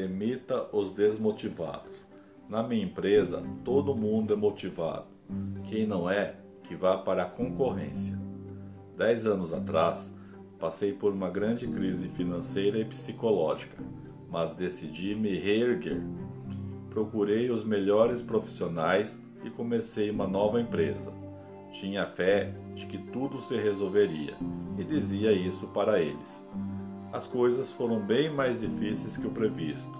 [0.00, 2.08] demita os desmotivados.
[2.48, 5.04] Na minha empresa, todo mundo é motivado.
[5.64, 8.18] Quem não é, que vá para a concorrência.
[8.96, 10.10] Dez anos atrás,
[10.58, 13.76] passei por uma grande crise financeira e psicológica,
[14.30, 16.00] mas decidi me reerguer.
[16.88, 21.12] Procurei os melhores profissionais e comecei uma nova empresa.
[21.72, 24.34] Tinha fé de que tudo se resolveria
[24.78, 26.44] e dizia isso para eles.
[27.12, 29.99] As coisas foram bem mais difíceis que o previsto.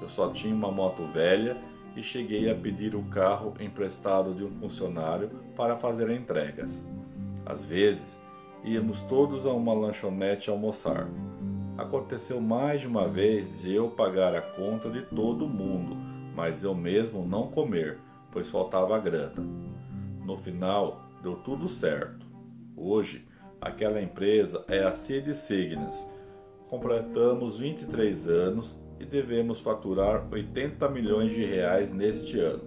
[0.00, 1.56] Eu só tinha uma moto velha
[1.96, 6.70] e cheguei a pedir o carro emprestado de um funcionário para fazer entregas.
[7.44, 8.20] Às vezes,
[8.64, 11.08] íamos todos a uma lanchonete almoçar.
[11.76, 15.96] Aconteceu mais de uma vez de eu pagar a conta de todo mundo,
[16.34, 17.98] mas eu mesmo não comer,
[18.30, 19.44] pois faltava grana.
[20.24, 22.26] No final, deu tudo certo.
[22.76, 23.26] Hoje,
[23.60, 26.08] aquela empresa é a Cid Signas.
[26.68, 32.62] Completamos 23 anos e devemos faturar 80 milhões de reais neste ano.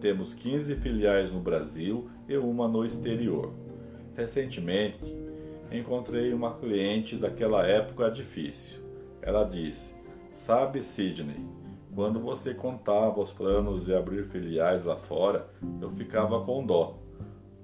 [0.00, 3.52] Temos 15 filiais no Brasil e uma no exterior.
[4.16, 5.04] Recentemente,
[5.70, 8.80] encontrei uma cliente daquela época difícil.
[9.20, 9.94] Ela disse:
[10.30, 11.44] Sabe, Sidney,
[11.94, 15.48] quando você contava os planos de abrir filiais lá fora,
[15.80, 16.98] eu ficava com dó.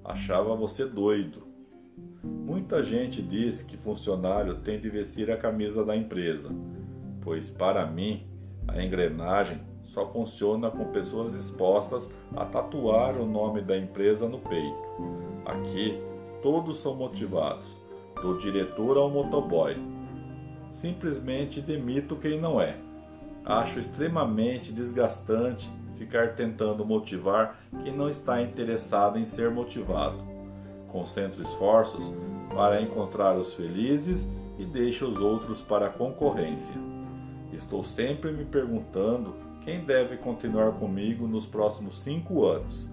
[0.03, 1.47] Achava você doido.
[2.23, 6.49] Muita gente diz que funcionário tem de vestir a camisa da empresa
[7.27, 8.25] pois para mim
[8.69, 14.77] a engrenagem só funciona com pessoas dispostas a tatuar o nome da empresa no peito.
[15.45, 16.01] Aqui
[16.41, 17.65] todos são motivados,
[18.21, 19.75] do diretor ao motoboy.
[20.71, 22.77] Simplesmente demito quem não é.
[23.43, 30.17] Acho extremamente desgastante ficar tentando motivar quem não está interessado em ser motivado.
[30.87, 32.13] Concentro esforços
[32.55, 34.25] para encontrar os felizes
[34.57, 36.96] e deixo os outros para a concorrência.
[37.57, 42.87] Estou sempre me perguntando quem deve continuar comigo nos próximos cinco anos.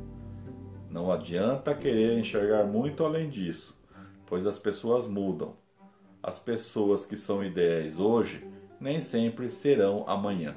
[0.91, 3.77] Não adianta querer enxergar muito além disso,
[4.25, 5.53] pois as pessoas mudam.
[6.23, 8.43] As pessoas que são ideais hoje
[8.81, 10.57] nem sempre serão amanhã.